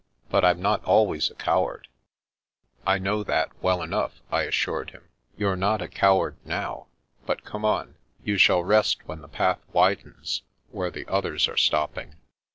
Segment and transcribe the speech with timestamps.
[0.31, 1.87] But I'm not always a coward."
[2.87, 6.87] "I know that well enough," I assured him." You're not a coward now.
[7.27, 7.93] But come on.
[8.23, 10.41] You shall rest when the path widens,
[10.71, 12.15] where the others are stopping."